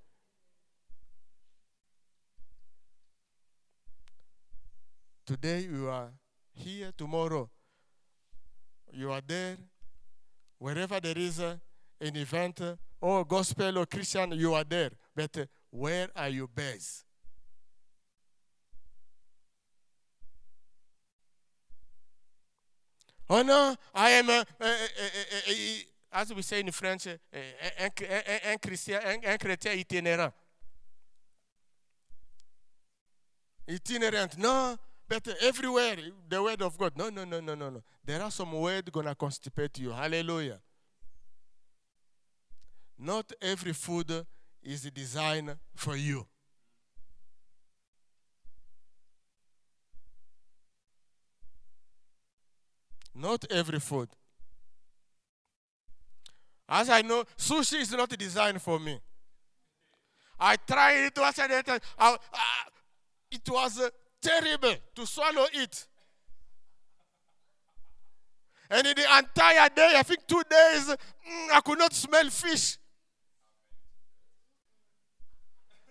[5.30, 6.10] Today you are
[6.52, 7.48] here, tomorrow
[8.92, 9.56] you are there.
[10.58, 11.60] Wherever there is an
[12.00, 12.60] event
[13.00, 14.90] or gospel or Christian, you are there.
[15.14, 17.04] But uh, where are you based?
[23.28, 30.32] Oh no, I am, a, a, a, as we say in French, un, chrétien itinérant.
[33.68, 34.76] Itinérant, non,
[35.10, 35.96] but everywhere,
[36.28, 36.92] the word of God.
[36.96, 37.82] No, no, no, no, no, no.
[38.04, 39.90] There are some words gonna constipate you.
[39.90, 40.60] Hallelujah.
[42.96, 44.24] Not every food
[44.62, 46.24] is designed for you.
[53.12, 54.10] Not every food.
[56.68, 59.00] As I know, sushi is not designed for me.
[60.38, 63.90] I tried it, once and it, was uh,
[64.20, 65.86] terrible to swallow it.
[68.70, 72.78] And in the entire day, I think two days, mm, I could not smell fish.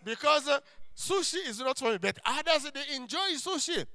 [0.03, 0.59] Because uh,
[0.95, 3.85] sushi is not for me, but others, they enjoy sushi.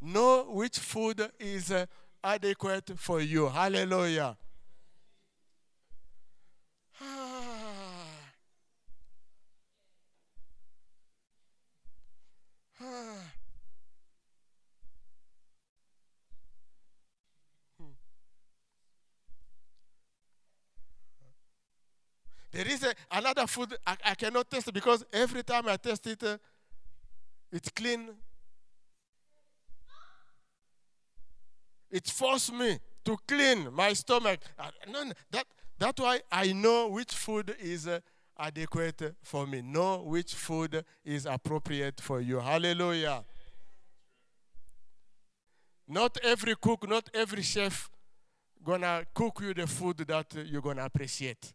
[0.00, 1.84] Know which food is uh,
[2.24, 3.48] adequate for you.
[3.48, 4.36] Hallelujah.
[22.52, 26.22] There is a, another food, I, I cannot taste because every time I taste it,
[26.22, 26.36] uh,
[27.52, 28.10] it's clean.
[31.90, 34.40] It forced me to clean my stomach.
[34.58, 35.46] Uh, no, that,
[35.78, 38.00] that's why I know which food is uh,
[38.38, 39.62] adequate for me.
[39.62, 42.38] Know which food is appropriate for you.
[42.40, 43.24] Hallelujah.
[45.88, 47.90] Not every cook, not every chef
[48.64, 51.52] gonna cook you the food that you're gonna appreciate.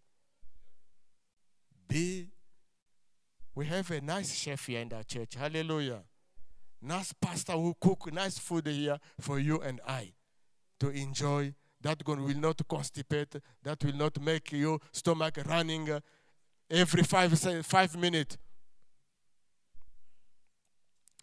[1.88, 2.28] Be
[3.56, 5.34] we have a nice chef here in that church.
[5.34, 6.04] Hallelujah.
[6.80, 10.14] Nice pastor who cook nice food here for you and I
[10.80, 11.56] to enjoy.
[11.82, 13.42] That will not constipate.
[13.64, 15.90] That will not make your stomach running
[16.70, 18.38] every five, five minutes.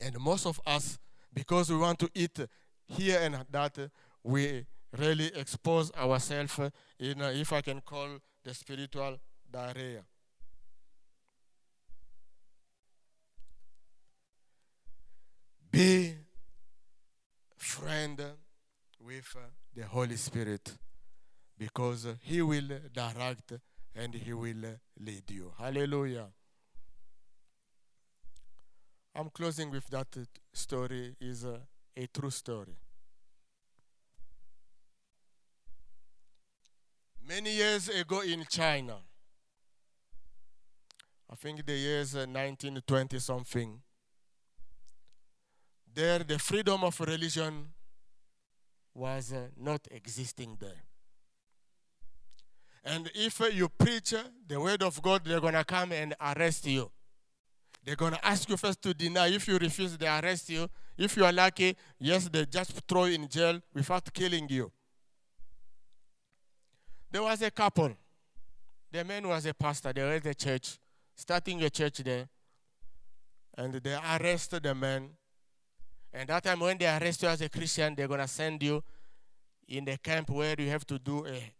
[0.01, 0.99] And most of us,
[1.33, 2.39] because we want to eat
[2.87, 3.79] here and that,
[4.23, 4.67] we
[4.97, 6.59] really expose ourselves
[6.99, 9.19] in, uh, if I can call the spiritual
[9.51, 10.05] diarrhea.
[15.71, 16.15] Be
[17.57, 18.23] friend
[19.01, 19.37] with
[19.75, 20.73] the Holy Spirit
[21.59, 23.55] because He will direct
[23.95, 25.53] and He will uh, lead you.
[25.59, 26.27] Hallelujah.
[29.15, 31.61] I'm closing with that uh, story is a,
[31.97, 32.77] a true story.
[37.27, 38.97] Many years ago in China,
[41.31, 43.81] I think the years 1920 something,
[45.95, 47.69] there the freedom of religion
[48.95, 50.84] was uh, not existing there.
[52.85, 54.15] And if you preach
[54.47, 56.91] the word of God, they're going to come and arrest you.
[57.83, 59.29] They're going to ask you first to deny.
[59.29, 60.69] If you refuse, they arrest you.
[60.97, 64.71] If you are lucky, yes, they just throw you in jail without killing you.
[67.11, 67.97] There was a couple.
[68.91, 69.93] The man was a pastor.
[69.93, 70.79] They were at the church,
[71.15, 72.29] starting a church there.
[73.57, 75.11] And they arrested the man
[76.15, 78.83] and that time when they arrest you as a Christian, they're gonna send you
[79.67, 81.53] in the camp where you have to do a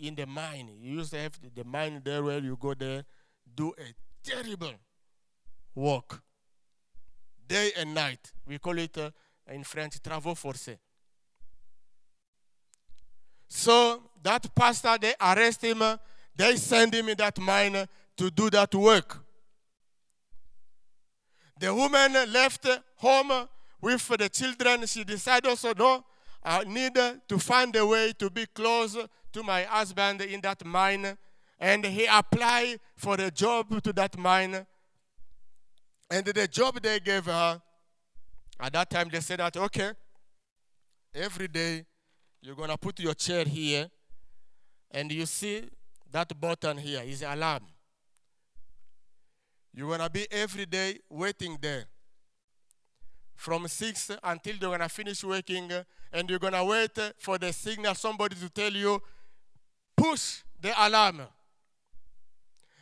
[0.00, 0.70] in the mine.
[0.80, 3.04] You used to have the mine there where you go there,
[3.54, 4.74] do a terrible
[5.74, 6.22] work,
[7.46, 8.32] day and night.
[8.46, 9.10] We call it uh,
[9.50, 10.78] in French travaux forcés.
[13.48, 15.82] So that pastor, they arrest him,
[16.34, 19.18] they send him in that mine to do that work.
[21.58, 22.66] The woman left
[22.96, 23.48] home
[23.80, 26.04] with the children, she decided also, no,
[26.44, 28.96] I need to find a way to be close
[29.32, 31.16] to my husband in that mine.
[31.60, 34.66] And he applied for a job to that mine.
[36.10, 37.62] And the job they gave her,
[38.60, 39.92] at that time they said that, okay,
[41.14, 41.84] every day
[42.40, 43.88] you're going to put your chair here,
[44.90, 45.62] and you see
[46.10, 47.62] that button here is alarm.
[49.72, 51.86] You're going to be every day waiting there
[53.42, 55.68] from 6 until they're going to finish working,
[56.12, 59.02] and you're going to wait for the signal, somebody to tell you,
[59.96, 61.22] push the alarm.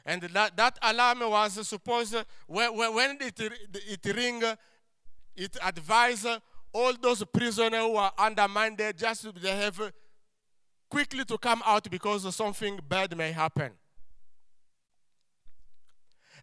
[0.05, 2.15] And that, that alarm was supposed,
[2.47, 4.43] when, when it, it ring,
[5.35, 6.29] it advised
[6.75, 9.93] all those prisoners who are undermined just they have
[10.91, 13.73] quickly to come out because something bad may happen.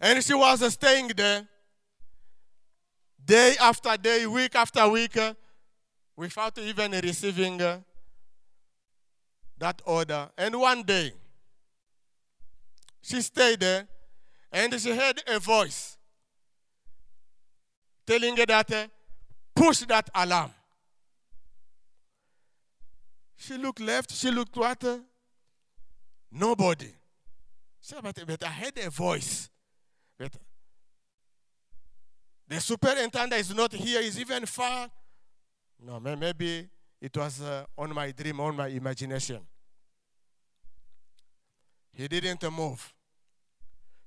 [0.01, 1.47] And she was staying there
[3.28, 5.34] day after day, week after week, uh,
[6.15, 7.80] without even receiving uh,
[9.57, 10.30] that order.
[10.38, 11.11] And one day,
[13.01, 13.88] she stayed there
[14.51, 15.97] and she heard a voice
[18.05, 18.88] telling her that uh,
[19.53, 20.51] push that alarm.
[23.36, 24.84] She looked left, she looked right.
[26.32, 26.88] Nobody.
[27.82, 29.49] She said, but, but I heard a voice.
[30.17, 30.32] But
[32.48, 34.89] the superintendent is not here, is even far.
[35.80, 36.68] No, maybe
[37.02, 39.39] it was uh, on my dream, on my imagination.
[41.93, 42.93] He didn't move.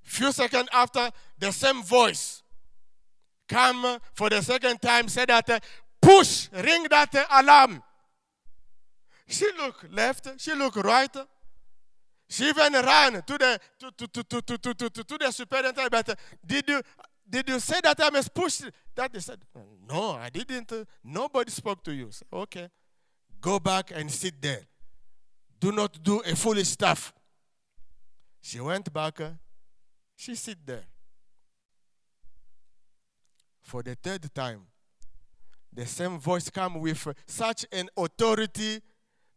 [0.02, 2.42] Few seconds after, the same voice
[3.48, 5.58] come for the second time, said that, uh,
[6.00, 7.82] push, ring that alarm.
[9.26, 11.14] She looked left, she looked right.
[12.28, 15.90] She even ran to the to, to, to, to, to, to, to the superintendent.
[15.90, 16.16] But
[16.46, 16.80] did you
[17.30, 18.62] did you say that I must push
[18.94, 19.12] that?
[19.12, 19.38] They said,
[19.88, 20.72] No, I didn't.
[21.04, 22.08] Nobody spoke to you.
[22.10, 22.68] Said, okay.
[23.40, 24.62] Go back and sit there.
[25.58, 27.12] Do not do a foolish stuff.
[28.42, 29.20] She went back.
[29.20, 29.30] Uh,
[30.16, 30.84] she sit there.
[33.62, 34.62] For the third time,
[35.72, 38.80] the same voice come with such an authority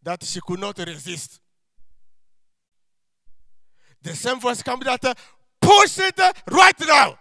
[0.01, 1.39] that she could not resist.
[4.01, 5.13] The same voice come that uh,
[5.61, 7.17] push it uh, right now.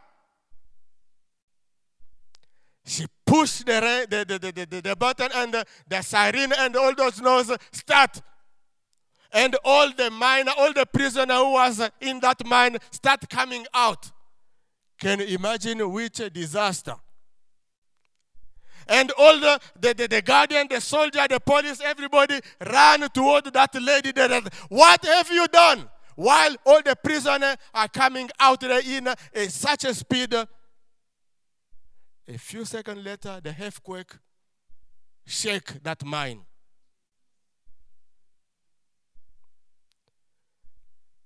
[2.84, 7.20] She pushed the, the, the, the, the, button and the, the siren and all those
[7.20, 8.20] noise start.
[9.32, 14.10] And all the miner, all the prisoner who was in that mine start coming out.
[15.00, 16.94] Can you imagine which disaster?
[18.88, 23.74] And all the, the, the, the guardian, the soldier, the police, everybody ran toward that
[23.80, 24.12] lady.
[24.12, 25.88] That, what have you done?
[26.14, 29.08] While all the prisoners are coming out in
[29.48, 30.34] such a speed.
[32.28, 34.12] A few seconds later, the earthquake
[35.26, 36.42] shake that mine.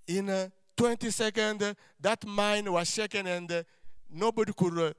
[0.08, 3.62] In uh, 20 seconds, uh, that mine was shaken and uh,
[4.10, 4.92] nobody could uh,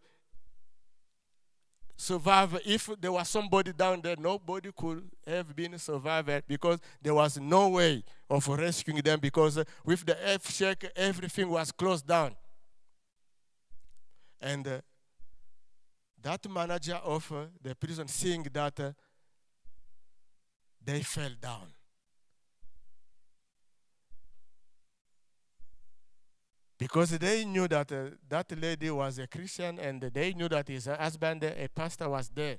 [1.96, 2.60] survive.
[2.66, 7.70] If there was somebody down there, nobody could have been survived because there was no
[7.70, 12.36] way of rescuing them because uh, with the earth shake, everything was closed down.
[14.40, 14.82] And
[16.28, 18.92] that manager of uh, the prison, seeing that, uh,
[20.84, 21.72] they fell down.
[26.78, 30.86] Because they knew that uh, that lady was a Christian and they knew that his
[30.86, 32.58] husband, a pastor, was there.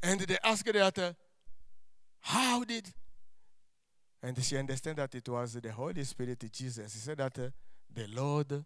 [0.00, 1.12] And they asked that, uh,
[2.20, 2.86] how did?
[4.22, 6.94] And she understood that it was the Holy Spirit, Jesus.
[6.94, 8.64] He said that the Lord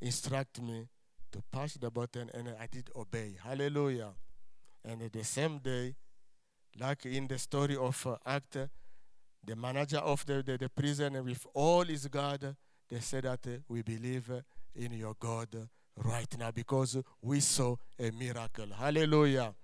[0.00, 0.86] instructed me
[1.34, 3.36] to push the button and I did obey.
[3.42, 4.12] Hallelujah.
[4.84, 5.96] And the same day,
[6.78, 8.56] like in the story of uh, Act,
[9.44, 12.54] the manager of the, the, the prison with all his guard,
[12.88, 14.42] they said that uh, we believe uh,
[14.76, 15.66] in your God uh,
[15.96, 18.68] right now because we saw a miracle.
[18.78, 19.54] Hallelujah.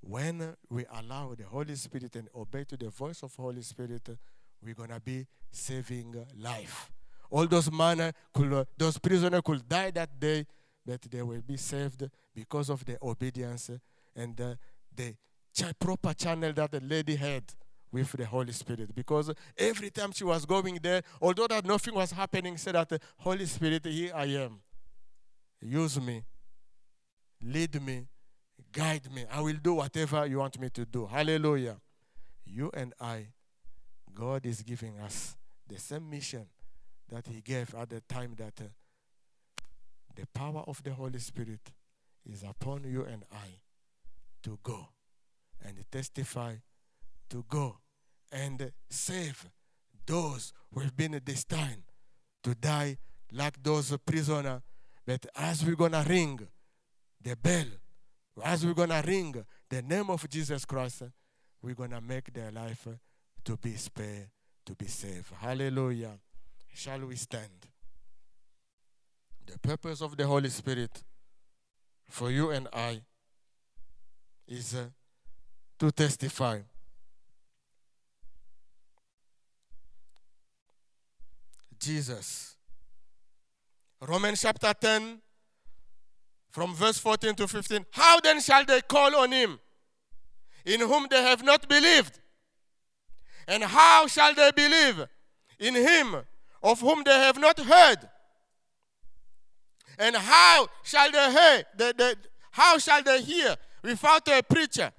[0.00, 4.08] When uh, we allow the Holy Spirit and obey to the voice of Holy Spirit,
[4.08, 4.12] uh,
[4.62, 6.92] we're gonna be saving uh, life.
[7.30, 10.46] All those man could, uh, those prisoners could die that day,
[10.84, 13.70] but they will be saved because of the obedience
[14.16, 14.54] and uh,
[14.94, 15.14] the
[15.54, 17.44] ch- proper channel that the lady had
[17.92, 18.94] with the Holy Spirit.
[18.94, 23.46] Because every time she was going there, although that nothing was happening, said that Holy
[23.46, 24.60] Spirit, here I am.
[25.60, 26.24] Use me,
[27.42, 28.06] lead me,
[28.72, 29.24] guide me.
[29.30, 31.06] I will do whatever you want me to do.
[31.06, 31.76] Hallelujah.
[32.44, 33.28] You and I,
[34.12, 35.36] God is giving us
[35.68, 36.46] the same mission
[37.10, 38.68] that He gave at the time that uh,
[40.14, 41.72] the power of the Holy Spirit
[42.28, 43.60] is upon you and I
[44.42, 44.88] to go
[45.64, 46.54] and testify
[47.30, 47.78] to go
[48.32, 49.46] and save
[50.06, 51.82] those who have been destined
[52.42, 52.98] to die
[53.32, 54.60] like those prisoners.
[55.06, 56.40] But as we're going to ring
[57.22, 57.66] the bell,
[58.44, 61.02] as we're going to ring the name of Jesus Christ,
[61.62, 62.86] we're going to make their life
[63.44, 64.28] to be spared,
[64.66, 65.32] to be saved.
[65.38, 66.18] Hallelujah.
[66.72, 67.66] Shall we stand?
[69.46, 71.02] The purpose of the Holy Spirit
[72.08, 73.00] for you and I
[74.46, 74.86] is uh,
[75.78, 76.60] to testify.
[81.78, 82.56] Jesus.
[84.00, 85.20] Romans chapter 10,
[86.50, 87.86] from verse 14 to 15.
[87.92, 89.58] How then shall they call on him
[90.64, 92.20] in whom they have not believed?
[93.46, 95.06] And how shall they believe
[95.58, 96.22] in him
[96.62, 98.08] of whom they have not heard?
[99.98, 101.64] And how shall they hear?
[101.76, 102.16] The, the,
[102.50, 104.90] how shall they hear without a preacher?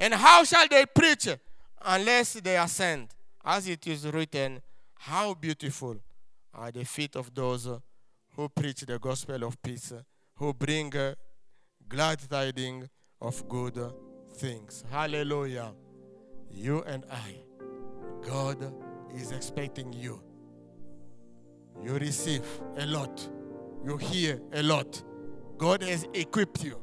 [0.00, 1.28] And how shall they preach
[1.82, 3.14] unless they are sent?
[3.44, 4.62] As it is written,
[4.94, 5.96] how beautiful
[6.54, 7.68] are the feet of those
[8.36, 9.92] who preach the gospel of peace,
[10.36, 10.92] who bring
[11.88, 12.88] glad tidings
[13.20, 13.78] of good
[14.34, 14.84] things.
[14.90, 15.72] Hallelujah.
[16.50, 17.36] You and I,
[18.26, 18.72] God
[19.14, 20.20] is expecting you.
[21.82, 22.44] You receive
[22.76, 23.28] a lot,
[23.84, 25.02] you hear a lot.
[25.58, 26.78] God has equipped you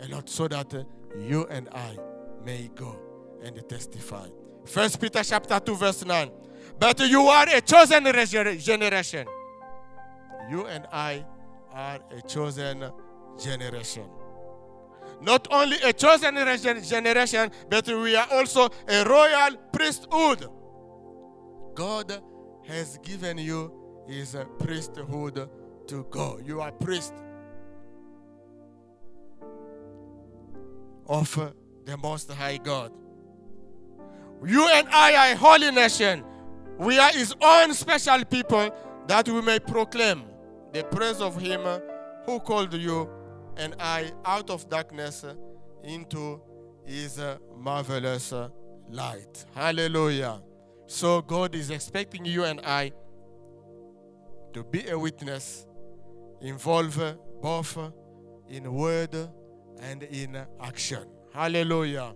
[0.00, 0.84] a lot so that uh,
[1.18, 1.96] you and I
[2.44, 2.96] may go
[3.42, 4.28] and testify.
[4.64, 6.30] First Peter chapter 2 verse 9.
[6.78, 8.04] But you are a chosen
[8.58, 9.26] generation.
[10.50, 11.24] You and I
[11.72, 12.90] are a chosen
[13.42, 14.08] generation.
[15.20, 16.34] Not only a chosen
[16.82, 20.48] generation, but we are also a royal priesthood.
[21.78, 22.20] God
[22.66, 23.72] has given you
[24.08, 25.48] his priesthood
[25.86, 26.40] to go.
[26.44, 27.14] You are priest
[31.06, 31.52] of
[31.84, 32.90] the Most High God.
[34.44, 36.24] You and I are a holy nation.
[36.78, 38.74] We are his own special people
[39.06, 40.24] that we may proclaim
[40.72, 41.60] the praise of him
[42.26, 43.08] who called you
[43.56, 45.24] and I out of darkness
[45.84, 46.40] into
[46.84, 47.20] his
[47.56, 48.34] marvelous
[48.90, 49.46] light.
[49.54, 50.42] Hallelujah.
[50.88, 52.92] So God is expecting you and I
[54.54, 55.66] to be a witness,
[56.40, 56.98] involve
[57.42, 57.76] both
[58.48, 59.14] in word
[59.82, 61.04] and in action.
[61.34, 62.14] Hallelujah.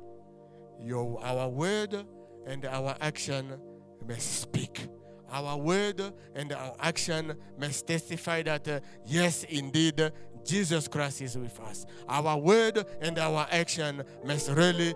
[0.80, 2.02] Your, our word
[2.46, 3.60] and our action
[4.08, 4.88] must speak.
[5.30, 6.00] Our word
[6.34, 10.10] and our action must testify that, uh, yes, indeed,
[10.46, 11.84] Jesus Christ is with us.
[12.08, 14.94] Our word and our action must really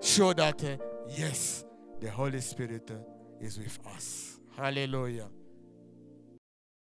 [0.00, 1.66] show that, uh, yes,
[2.00, 4.38] the Holy Spirit uh, is with us.
[4.56, 5.28] Hallelujah.